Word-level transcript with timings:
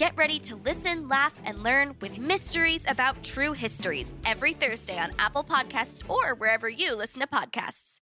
Get 0.00 0.16
ready 0.16 0.38
to 0.38 0.56
listen, 0.56 1.08
laugh, 1.08 1.34
and 1.44 1.62
learn 1.62 1.94
with 2.00 2.18
Mysteries 2.18 2.86
About 2.88 3.22
True 3.22 3.52
Histories 3.52 4.14
every 4.24 4.54
Thursday 4.54 4.98
on 4.98 5.12
Apple 5.18 5.44
Podcasts 5.44 6.02
or 6.08 6.34
wherever 6.36 6.70
you 6.70 6.96
listen 6.96 7.20
to 7.20 7.26
podcasts. 7.26 7.98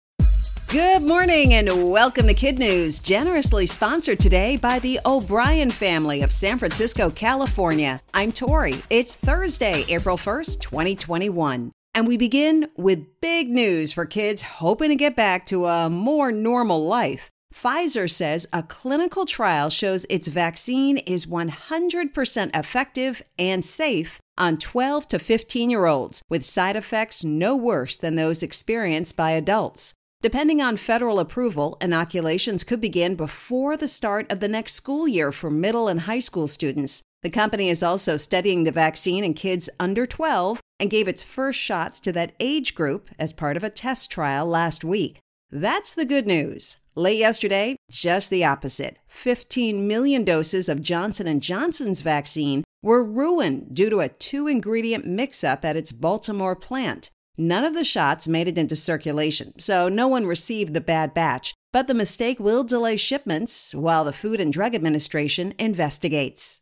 Good 0.68 1.02
morning 1.02 1.56
and 1.56 1.90
welcome 1.92 2.28
to 2.28 2.36
Kid 2.36 2.60
News, 2.60 3.00
generously 3.00 3.66
sponsored 3.66 4.20
today 4.20 4.58
by 4.58 4.78
the 4.78 5.00
O'Brien 5.08 5.72
family 5.72 6.22
of 6.22 6.32
San 6.32 6.60
Francisco, 6.60 7.10
California. 7.10 8.00
I'm 8.14 8.32
Tori. 8.32 8.76
It's 8.92 9.16
Thursday, 9.16 9.84
April 9.90 10.18
1st, 10.18 10.60
2021. 10.60 11.72
And 11.96 12.06
we 12.06 12.16
begin 12.16 12.70
with 12.78 13.20
big 13.22 13.50
news 13.50 13.92
for 13.92 14.06
kids 14.06 14.44
hoping 14.44 14.90
to 14.90 14.96
get 14.96 15.16
back 15.16 15.48
to 15.48 15.66
a 15.66 15.90
more 15.90 16.32
normal 16.32 16.86
life. 16.86 17.32
Pfizer 17.54 18.10
says 18.10 18.46
a 18.54 18.62
clinical 18.62 19.26
trial 19.26 19.70
shows 19.70 20.06
its 20.10 20.28
vaccine 20.28 20.98
is 21.00 21.26
100% 21.26 22.56
effective 22.56 23.24
and 23.40 23.66
safe 23.66 24.20
on 24.38 24.58
12 24.58 25.08
to 25.08 25.20
15 25.20 25.70
year 25.70 25.86
olds, 25.86 26.22
with 26.30 26.46
side 26.46 26.76
effects 26.76 27.24
no 27.24 27.56
worse 27.56 27.98
than 27.98 28.16
those 28.16 28.44
experienced 28.44 29.18
by 29.18 29.32
adults. 29.32 29.96
Depending 30.22 30.62
on 30.62 30.78
federal 30.78 31.20
approval, 31.20 31.78
inoculations 31.82 32.64
could 32.64 32.82
begin 32.82 33.16
before 33.16 33.76
the 33.76 33.88
start 33.88 34.32
of 34.32 34.40
the 34.40 34.48
next 34.48 34.74
school 34.74 35.08
year 35.08 35.32
for 35.32 35.50
middle 35.50 35.88
and 35.88 36.02
high 36.02 36.20
school 36.20 36.48
students. 36.48 37.02
The 37.24 37.30
company 37.30 37.70
is 37.70 37.84
also 37.84 38.18
studying 38.18 38.64
the 38.64 38.72
vaccine 38.72 39.24
in 39.24 39.34
kids 39.34 39.70
under 39.80 40.06
12 40.06 40.60
and 40.80 40.90
gave 40.90 41.08
its 41.08 41.24
first 41.24 41.60
shots 41.60 42.00
to 42.02 42.12
that 42.14 42.34
age 42.40 42.76
group 42.76 43.10
as 43.18 43.34
part 43.34 43.58
of 43.58 43.64
a 43.64 43.70
test 43.70 44.12
trial 44.12 44.46
last 44.46 44.84
week. 44.84 45.20
That's 45.52 45.96
the 45.96 46.06
good 46.06 46.28
news. 46.28 46.78
Late 46.94 47.20
yesterday, 47.20 47.78
just 47.90 48.30
the 48.30 48.44
opposite. 48.44 48.98
15 49.08 49.88
million 49.88 50.26
doses 50.26 50.68
of 50.68 50.82
Johnson 50.82 51.40
& 51.40 51.42
Johnson's 51.42 52.02
vaccine 52.02 52.66
were 52.84 53.02
ruined 53.02 53.74
due 53.74 53.90
to 53.90 54.02
a 54.02 54.10
two-ingredient 54.10 55.08
mix-up 55.08 55.64
at 55.64 55.78
its 55.78 55.94
Baltimore 55.94 56.56
plant. 56.56 57.12
None 57.38 57.64
of 57.64 57.76
the 57.76 57.86
shots 57.86 58.28
made 58.28 58.50
it 58.50 58.58
into 58.58 58.76
circulation, 58.76 59.58
so 59.58 59.88
no 59.88 60.06
one 60.08 60.26
received 60.26 60.74
the 60.74 60.82
bad 60.82 61.14
batch, 61.14 61.54
but 61.72 61.88
the 61.88 61.94
mistake 61.94 62.42
will 62.42 62.66
delay 62.66 62.98
shipments 62.98 63.74
while 63.74 64.04
the 64.04 64.12
Food 64.12 64.42
and 64.42 64.52
Drug 64.52 64.76
Administration 64.76 65.54
investigates. 65.58 66.60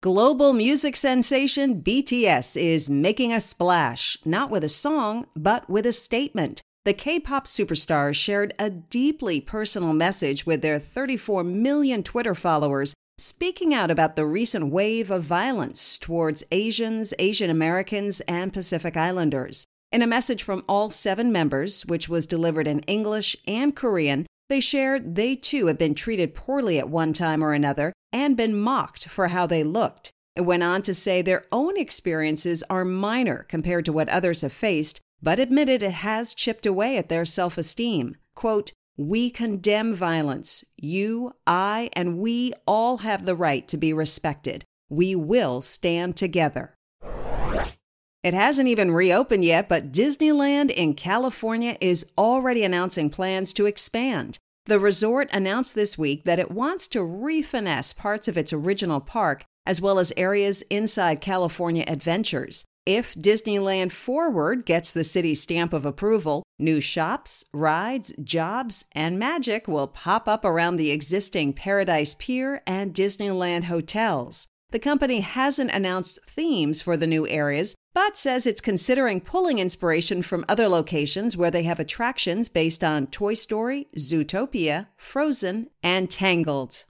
Global 0.00 0.54
music 0.54 0.96
sensation 0.96 1.82
BTS 1.82 2.56
is 2.56 2.88
making 2.88 3.32
a 3.32 3.40
splash, 3.40 4.16
not 4.24 4.50
with 4.50 4.64
a 4.64 4.68
song, 4.70 5.26
but 5.34 5.68
with 5.68 5.84
a 5.84 5.92
statement. 5.92 6.62
The 6.86 6.94
K 6.94 7.18
pop 7.18 7.48
superstars 7.48 8.14
shared 8.14 8.54
a 8.60 8.70
deeply 8.70 9.40
personal 9.40 9.92
message 9.92 10.46
with 10.46 10.62
their 10.62 10.78
34 10.78 11.42
million 11.42 12.04
Twitter 12.04 12.32
followers, 12.32 12.94
speaking 13.18 13.74
out 13.74 13.90
about 13.90 14.14
the 14.14 14.24
recent 14.24 14.70
wave 14.70 15.10
of 15.10 15.24
violence 15.24 15.98
towards 15.98 16.44
Asians, 16.52 17.12
Asian 17.18 17.50
Americans, 17.50 18.20
and 18.28 18.52
Pacific 18.52 18.96
Islanders. 18.96 19.64
In 19.90 20.00
a 20.00 20.06
message 20.06 20.44
from 20.44 20.64
all 20.68 20.88
seven 20.88 21.32
members, 21.32 21.84
which 21.86 22.08
was 22.08 22.24
delivered 22.24 22.68
in 22.68 22.78
English 22.82 23.34
and 23.48 23.74
Korean, 23.74 24.24
they 24.48 24.60
shared 24.60 25.16
they 25.16 25.34
too 25.34 25.66
had 25.66 25.78
been 25.78 25.96
treated 25.96 26.36
poorly 26.36 26.78
at 26.78 26.88
one 26.88 27.12
time 27.12 27.42
or 27.42 27.52
another 27.52 27.92
and 28.12 28.36
been 28.36 28.56
mocked 28.56 29.08
for 29.08 29.26
how 29.26 29.44
they 29.44 29.64
looked. 29.64 30.12
It 30.36 30.42
went 30.42 30.62
on 30.62 30.82
to 30.82 30.94
say 30.94 31.20
their 31.20 31.46
own 31.50 31.76
experiences 31.76 32.62
are 32.70 32.84
minor 32.84 33.44
compared 33.48 33.86
to 33.86 33.92
what 33.92 34.08
others 34.08 34.42
have 34.42 34.52
faced, 34.52 35.00
but 35.26 35.40
admitted 35.40 35.82
it 35.82 35.90
has 35.90 36.36
chipped 36.36 36.66
away 36.66 36.96
at 36.96 37.08
their 37.08 37.24
self 37.24 37.58
esteem. 37.58 38.14
Quote, 38.36 38.70
we 38.96 39.28
condemn 39.28 39.92
violence. 39.92 40.64
You, 40.76 41.32
I, 41.44 41.90
and 41.94 42.18
we 42.18 42.52
all 42.64 42.98
have 42.98 43.26
the 43.26 43.34
right 43.34 43.66
to 43.66 43.76
be 43.76 43.92
respected. 43.92 44.64
We 44.88 45.16
will 45.16 45.60
stand 45.60 46.16
together. 46.16 46.76
It 48.22 48.34
hasn't 48.34 48.68
even 48.68 48.92
reopened 48.92 49.44
yet, 49.44 49.68
but 49.68 49.90
Disneyland 49.90 50.70
in 50.70 50.94
California 50.94 51.76
is 51.80 52.06
already 52.16 52.62
announcing 52.62 53.10
plans 53.10 53.52
to 53.54 53.66
expand. 53.66 54.38
The 54.66 54.78
resort 54.78 55.28
announced 55.32 55.74
this 55.74 55.98
week 55.98 56.22
that 56.22 56.38
it 56.38 56.52
wants 56.52 56.86
to 56.88 57.00
refinesse 57.00 57.96
parts 57.96 58.28
of 58.28 58.38
its 58.38 58.52
original 58.52 59.00
park 59.00 59.44
as 59.66 59.80
well 59.80 59.98
as 59.98 60.12
areas 60.16 60.62
inside 60.70 61.20
California 61.20 61.82
Adventures. 61.88 62.64
If 62.86 63.16
Disneyland 63.16 63.90
Forward 63.90 64.64
gets 64.64 64.92
the 64.92 65.02
city's 65.02 65.42
stamp 65.42 65.72
of 65.72 65.84
approval, 65.84 66.44
new 66.56 66.80
shops, 66.80 67.44
rides, 67.52 68.14
jobs, 68.22 68.84
and 68.92 69.18
magic 69.18 69.66
will 69.66 69.88
pop 69.88 70.28
up 70.28 70.44
around 70.44 70.76
the 70.76 70.92
existing 70.92 71.54
Paradise 71.54 72.14
Pier 72.14 72.62
and 72.64 72.94
Disneyland 72.94 73.64
hotels. 73.64 74.46
The 74.70 74.78
company 74.78 75.18
hasn't 75.18 75.72
announced 75.72 76.20
themes 76.28 76.80
for 76.80 76.96
the 76.96 77.08
new 77.08 77.26
areas, 77.26 77.74
but 77.92 78.16
says 78.16 78.46
it's 78.46 78.60
considering 78.60 79.20
pulling 79.20 79.58
inspiration 79.58 80.22
from 80.22 80.44
other 80.48 80.68
locations 80.68 81.36
where 81.36 81.50
they 81.50 81.64
have 81.64 81.80
attractions 81.80 82.48
based 82.48 82.84
on 82.84 83.08
Toy 83.08 83.34
Story, 83.34 83.88
Zootopia, 83.96 84.86
Frozen, 84.96 85.70
and 85.82 86.08
Tangled. 86.08 86.84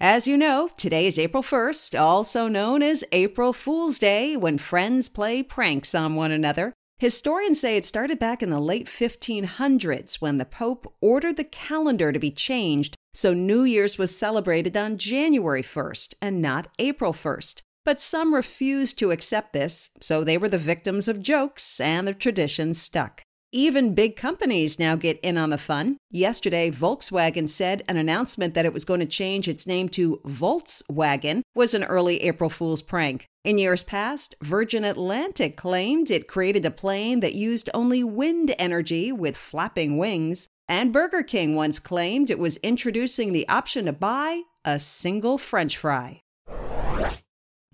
As 0.00 0.26
you 0.26 0.36
know, 0.36 0.68
today 0.76 1.06
is 1.06 1.18
April 1.18 1.42
1st, 1.42 1.98
also 1.98 2.48
known 2.48 2.82
as 2.82 3.04
April 3.12 3.52
Fool's 3.52 3.98
Day, 3.98 4.36
when 4.36 4.58
friends 4.58 5.08
play 5.08 5.42
pranks 5.42 5.94
on 5.94 6.14
one 6.14 6.30
another. 6.30 6.72
Historians 6.98 7.60
say 7.60 7.76
it 7.76 7.84
started 7.84 8.18
back 8.18 8.42
in 8.42 8.50
the 8.50 8.60
late 8.60 8.86
1500s 8.86 10.20
when 10.20 10.38
the 10.38 10.44
Pope 10.44 10.92
ordered 11.00 11.36
the 11.36 11.44
calendar 11.44 12.12
to 12.12 12.18
be 12.18 12.30
changed 12.30 12.96
so 13.14 13.32
New 13.32 13.62
Year's 13.62 13.96
was 13.96 14.16
celebrated 14.16 14.76
on 14.76 14.98
January 14.98 15.62
1st 15.62 16.14
and 16.20 16.42
not 16.42 16.66
April 16.78 17.12
1st. 17.12 17.62
But 17.84 18.00
some 18.00 18.34
refused 18.34 18.98
to 18.98 19.12
accept 19.12 19.52
this, 19.52 19.90
so 20.00 20.24
they 20.24 20.36
were 20.36 20.48
the 20.48 20.58
victims 20.58 21.06
of 21.06 21.22
jokes 21.22 21.80
and 21.80 22.08
the 22.08 22.14
tradition 22.14 22.74
stuck. 22.74 23.22
Even 23.56 23.94
big 23.94 24.16
companies 24.16 24.80
now 24.80 24.96
get 24.96 25.20
in 25.20 25.38
on 25.38 25.50
the 25.50 25.56
fun. 25.56 25.96
Yesterday, 26.10 26.72
Volkswagen 26.72 27.48
said 27.48 27.84
an 27.88 27.96
announcement 27.96 28.54
that 28.54 28.66
it 28.66 28.72
was 28.72 28.84
going 28.84 28.98
to 28.98 29.06
change 29.06 29.46
its 29.46 29.64
name 29.64 29.88
to 29.90 30.20
Voltswagen 30.26 31.42
was 31.54 31.72
an 31.72 31.84
early 31.84 32.20
April 32.24 32.50
Fool's 32.50 32.82
prank. 32.82 33.26
In 33.44 33.58
years 33.58 33.84
past, 33.84 34.34
Virgin 34.42 34.82
Atlantic 34.82 35.56
claimed 35.56 36.10
it 36.10 36.26
created 36.26 36.66
a 36.66 36.70
plane 36.72 37.20
that 37.20 37.36
used 37.36 37.70
only 37.72 38.02
wind 38.02 38.52
energy 38.58 39.12
with 39.12 39.36
flapping 39.36 39.98
wings. 39.98 40.48
And 40.66 40.92
Burger 40.92 41.22
King 41.22 41.54
once 41.54 41.78
claimed 41.78 42.32
it 42.32 42.40
was 42.40 42.56
introducing 42.56 43.32
the 43.32 43.48
option 43.48 43.84
to 43.84 43.92
buy 43.92 44.42
a 44.64 44.80
single 44.80 45.38
French 45.38 45.76
fry. 45.76 46.23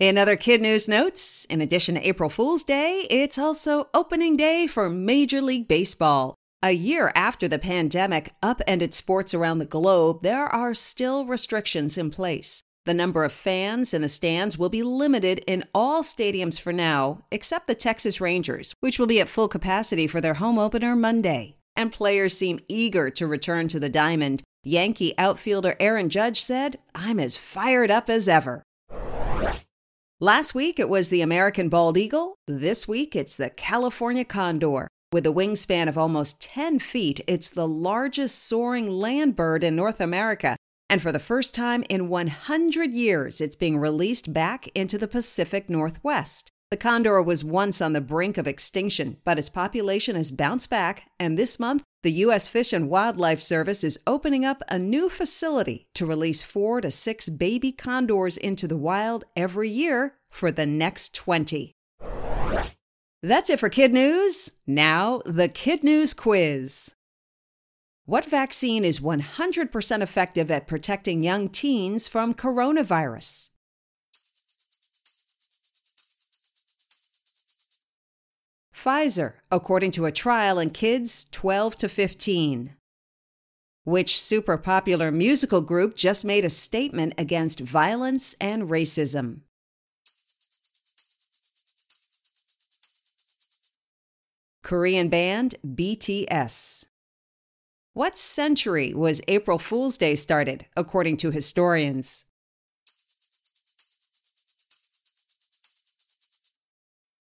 In 0.01 0.17
other 0.17 0.37
kid 0.37 0.63
news 0.63 0.89
notes, 0.89 1.45
in 1.51 1.61
addition 1.61 1.95
to 1.95 2.09
April 2.09 2.31
Fool's 2.31 2.65
Day, 2.65 3.07
it's 3.11 3.37
also 3.37 3.91
opening 3.93 4.35
day 4.35 4.67
for 4.67 4.89
Major 4.89 5.43
League 5.43 5.69
Baseball. 5.69 6.35
A 6.63 6.71
year 6.71 7.13
after 7.15 7.47
the 7.47 7.59
pandemic 7.59 8.33
upended 8.43 8.95
sports 8.95 9.35
around 9.35 9.59
the 9.59 9.67
globe, 9.67 10.23
there 10.23 10.47
are 10.47 10.73
still 10.73 11.27
restrictions 11.27 11.99
in 11.99 12.11
place. 12.11 12.63
The 12.87 12.95
number 12.95 13.25
of 13.25 13.33
fans 13.33 13.93
in 13.93 14.01
the 14.01 14.09
stands 14.09 14.57
will 14.57 14.71
be 14.71 14.83
limited 14.83 15.45
in 15.47 15.65
all 15.75 16.03
stadiums 16.03 16.59
for 16.59 16.73
now, 16.73 17.27
except 17.31 17.67
the 17.67 17.75
Texas 17.75 18.23
Rangers, 18.23 18.75
which 18.81 18.99
will 18.99 19.07
be 19.07 19.21
at 19.21 19.29
full 19.29 19.49
capacity 19.49 20.07
for 20.07 20.23
their 20.23 20.35
home 20.35 20.59
opener 20.59 20.97
Monday. 20.97 21.57
And 21.77 21.93
players 21.93 22.35
seem 22.35 22.61
eager 22.69 23.11
to 23.11 23.27
return 23.27 23.69
to 23.69 23.79
the 23.79 23.91
diamond. 23.91 24.43
Yankee 24.65 25.13
outfielder 25.19 25.77
Aaron 25.79 26.09
Judge 26.09 26.41
said, 26.41 26.79
I'm 26.95 27.21
as 27.21 27.37
fired 27.37 27.91
up 27.91 28.09
as 28.09 28.29
ever. 28.29 28.63
Last 30.23 30.55
week 30.55 30.79
it 30.79 30.91
was 30.91 31.09
the 31.09 31.23
American 31.23 31.71
bald 31.71 31.97
eagle. 31.97 32.35
This 32.47 32.87
week 32.87 33.17
it's 33.17 33.37
the 33.37 33.49
California 33.49 34.27
condor. 34.27 34.87
With 35.11 35.27
a 35.27 35.33
wingspan 35.33 35.89
of 35.89 35.97
almost 35.97 36.43
10 36.43 36.79
feet, 36.79 37.23
it's 37.27 37.49
the 37.49 37.67
largest 37.67 38.45
soaring 38.45 38.91
land 38.91 39.35
bird 39.35 39.65
in 39.65 39.75
North 39.75 39.99
America. 39.99 40.59
And 40.91 41.01
for 41.01 41.11
the 41.11 41.19
first 41.19 41.55
time 41.55 41.85
in 41.89 42.11
100 42.11 42.93
years, 42.93 43.41
it's 43.41 43.57
being 43.57 43.79
released 43.79 44.35
back 44.35 44.69
into 44.75 44.99
the 44.99 45.09
Pacific 45.09 45.71
Northwest. 45.71 46.51
The 46.71 46.77
condor 46.77 47.23
was 47.23 47.43
once 47.43 47.81
on 47.81 47.95
the 47.95 48.03
brink 48.03 48.37
of 48.37 48.47
extinction, 48.47 49.17
but 49.25 49.39
its 49.39 49.49
population 49.49 50.17
has 50.17 50.31
bounced 50.31 50.69
back, 50.69 51.11
and 51.19 51.39
this 51.39 51.59
month, 51.59 51.83
the 52.03 52.13
U.S. 52.13 52.49
Fish 52.49 52.73
and 52.73 52.89
Wildlife 52.89 53.41
Service 53.41 53.85
is 53.85 53.99
opening 54.07 54.45
up 54.45 54.63
a 54.69 54.79
new 54.79 55.11
facility 55.11 55.87
to 55.95 56.07
release 56.07 56.43
four 56.43 56.81
to 56.81 56.91
six 56.91 57.29
baby 57.29 57.73
condors 57.73 58.39
into 58.39 58.67
the 58.67 58.77
wild 58.77 59.25
every 59.37 59.69
year 59.69 60.15
for 60.31 60.51
the 60.51 60.67
next 60.67 61.15
20. 61.15 61.75
That's 63.23 63.51
it 63.51 63.61
for 63.61 63.69
Kid 63.69 63.93
News. 63.93 64.53
Now, 64.67 65.21
the 65.27 65.49
Kid 65.49 65.85
News 65.85 66.15
quiz. 66.15 66.95
What 68.07 68.25
vaccine 68.25 68.85
is 68.85 68.99
100% 68.99 70.01
effective 70.01 70.51
at 70.51 70.67
protecting 70.67 71.23
young 71.23 71.51
teens 71.51 72.09
from 72.09 72.33
coronavirus? 72.33 73.50
Pfizer, 78.83 79.35
according 79.51 79.91
to 79.91 80.07
a 80.07 80.13
trial 80.13 80.59
in 80.59 80.71
kids 80.71 81.27
12 81.33 81.77
to 81.77 81.89
15. 81.89 82.77
Which 83.85 84.21
super 84.21 84.57
popular 84.57 85.11
musical 85.11 85.61
group 85.61 85.95
just 85.97 86.25
made 86.25 86.45
a 86.47 86.51
statement 86.51 87.13
against 87.19 87.61
violence 87.61 88.35
and 88.41 88.71
racism? 88.71 89.41
Korean 94.63 95.09
band 95.09 95.57
BTS. 95.67 96.85
What 97.93 98.17
century 98.17 98.95
was 98.95 99.21
April 99.29 99.59
Fool's 99.59 99.99
Day 99.99 100.15
started, 100.15 100.65
according 100.77 101.19
to 101.19 101.31
historians? 101.31 102.30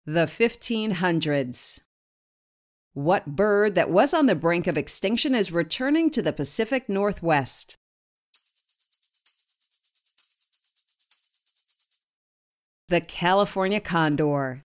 The 0.06 0.26
1500s. 0.26 1.82
What 2.94 3.36
bird 3.36 3.76
that 3.76 3.92
was 3.92 4.16
on 4.16 4.26
the 4.26 4.34
brink 4.34 4.66
of 4.66 4.76
extinction 4.76 5.36
is 5.36 5.52
returning 5.52 6.10
to 6.10 6.24
the 6.24 6.34
Pacific 6.34 6.90
Northwest? 6.90 7.78
The 12.90 13.00
California 13.00 13.80
condor. 13.80 14.64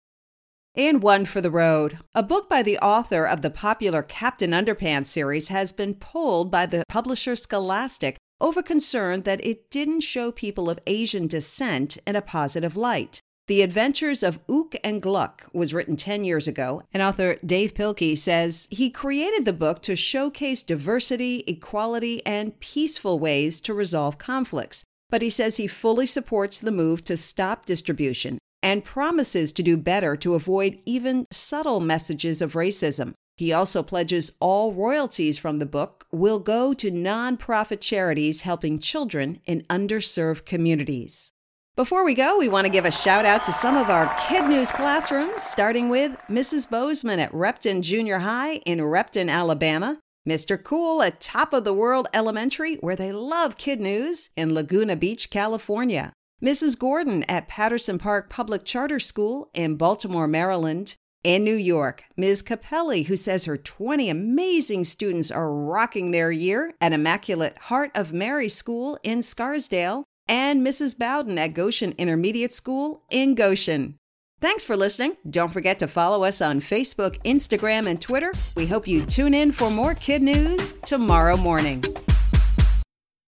And 0.76 1.02
One 1.02 1.24
for 1.24 1.40
the 1.40 1.50
Road. 1.50 1.98
A 2.14 2.22
book 2.22 2.48
by 2.48 2.62
the 2.62 2.78
author 2.78 3.26
of 3.26 3.42
the 3.42 3.50
popular 3.50 4.04
Captain 4.04 4.52
Underpants 4.52 5.06
series 5.06 5.48
has 5.48 5.72
been 5.72 5.94
pulled 5.94 6.48
by 6.48 6.66
the 6.66 6.84
publisher 6.88 7.34
Scholastic 7.34 8.18
over 8.40 8.62
concern 8.62 9.22
that 9.22 9.44
it 9.44 9.68
didn't 9.68 10.02
show 10.02 10.30
people 10.30 10.70
of 10.70 10.78
Asian 10.86 11.26
descent 11.26 11.98
in 12.06 12.14
a 12.14 12.22
positive 12.22 12.76
light. 12.76 13.20
The 13.46 13.60
Adventures 13.60 14.22
of 14.22 14.40
Ook 14.48 14.74
and 14.82 15.02
Gluk 15.02 15.52
was 15.52 15.74
written 15.74 15.96
10 15.96 16.24
years 16.24 16.48
ago, 16.48 16.82
and 16.94 17.02
author 17.02 17.36
Dav 17.44 17.74
Pilkey 17.74 18.16
says 18.16 18.66
he 18.70 18.88
created 18.88 19.44
the 19.44 19.52
book 19.52 19.82
to 19.82 19.94
showcase 19.94 20.62
diversity, 20.62 21.44
equality, 21.46 22.24
and 22.24 22.58
peaceful 22.60 23.18
ways 23.18 23.60
to 23.60 23.74
resolve 23.74 24.16
conflicts. 24.16 24.82
But 25.10 25.20
he 25.20 25.28
says 25.28 25.58
he 25.58 25.66
fully 25.66 26.06
supports 26.06 26.58
the 26.58 26.72
move 26.72 27.04
to 27.04 27.18
stop 27.18 27.66
distribution 27.66 28.38
and 28.62 28.82
promises 28.82 29.52
to 29.52 29.62
do 29.62 29.76
better 29.76 30.16
to 30.16 30.32
avoid 30.32 30.78
even 30.86 31.26
subtle 31.30 31.80
messages 31.80 32.40
of 32.40 32.54
racism. 32.54 33.12
He 33.36 33.52
also 33.52 33.82
pledges 33.82 34.32
all 34.40 34.72
royalties 34.72 35.36
from 35.36 35.58
the 35.58 35.66
book 35.66 36.06
will 36.10 36.38
go 36.38 36.72
to 36.72 36.90
nonprofit 36.90 37.82
charities 37.82 38.40
helping 38.40 38.78
children 38.78 39.40
in 39.44 39.66
underserved 39.68 40.46
communities. 40.46 41.33
Before 41.76 42.04
we 42.04 42.14
go, 42.14 42.38
we 42.38 42.48
want 42.48 42.66
to 42.66 42.72
give 42.72 42.84
a 42.84 42.92
shout 42.92 43.26
out 43.26 43.44
to 43.46 43.52
some 43.52 43.76
of 43.76 43.90
our 43.90 44.06
Kid 44.28 44.46
News 44.46 44.70
classrooms, 44.70 45.42
starting 45.42 45.88
with 45.88 46.16
Mrs. 46.28 46.70
Bozeman 46.70 47.18
at 47.18 47.34
Repton 47.34 47.82
Junior 47.82 48.20
High 48.20 48.58
in 48.58 48.84
Repton, 48.84 49.28
Alabama, 49.28 49.98
Mr. 50.28 50.62
Cool 50.62 51.02
at 51.02 51.20
Top 51.20 51.52
of 51.52 51.64
the 51.64 51.74
World 51.74 52.06
Elementary, 52.14 52.76
where 52.76 52.94
they 52.94 53.10
love 53.10 53.58
Kid 53.58 53.80
News, 53.80 54.30
in 54.36 54.54
Laguna 54.54 54.94
Beach, 54.94 55.30
California, 55.30 56.12
Mrs. 56.40 56.78
Gordon 56.78 57.24
at 57.24 57.48
Patterson 57.48 57.98
Park 57.98 58.30
Public 58.30 58.64
Charter 58.64 59.00
School 59.00 59.50
in 59.52 59.74
Baltimore, 59.74 60.28
Maryland. 60.28 60.94
In 61.24 61.42
New 61.42 61.56
York, 61.56 62.04
Ms. 62.18 62.42
Capelli, 62.42 63.06
who 63.06 63.16
says 63.16 63.46
her 63.46 63.56
20 63.56 64.10
amazing 64.10 64.84
students 64.84 65.30
are 65.30 65.50
rocking 65.50 66.10
their 66.10 66.30
year 66.30 66.74
at 66.82 66.92
Immaculate 66.92 67.56
Heart 67.58 67.92
of 67.94 68.12
Mary 68.12 68.50
School 68.50 68.98
in 69.02 69.22
Scarsdale, 69.22 70.04
and 70.28 70.66
Mrs. 70.66 70.98
Bowden 70.98 71.38
at 71.38 71.54
Goshen 71.54 71.94
Intermediate 71.98 72.52
School 72.52 73.02
in 73.10 73.34
Goshen. 73.34 73.96
Thanks 74.40 74.64
for 74.64 74.76
listening. 74.76 75.16
Don't 75.30 75.52
forget 75.52 75.78
to 75.78 75.88
follow 75.88 76.24
us 76.24 76.42
on 76.42 76.60
Facebook, 76.60 77.18
Instagram, 77.22 77.86
and 77.86 78.00
Twitter. 78.00 78.32
We 78.56 78.66
hope 78.66 78.86
you 78.86 79.06
tune 79.06 79.32
in 79.32 79.52
for 79.52 79.70
more 79.70 79.94
kid 79.94 80.22
news 80.22 80.72
tomorrow 80.82 81.36
morning. 81.36 81.82